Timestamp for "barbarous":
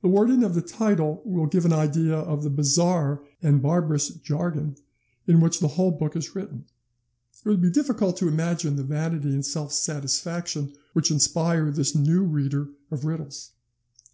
3.60-4.08